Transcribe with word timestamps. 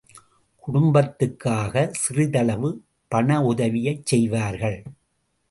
குடும்பத்துக்காக 0.63 1.83
சிறிதளவு 1.91 2.71
பணஉதவியைச் 3.11 4.05
செய்வார்கள். 4.05 4.79